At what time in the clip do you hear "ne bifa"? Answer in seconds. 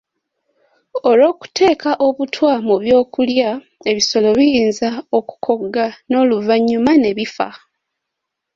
6.97-7.49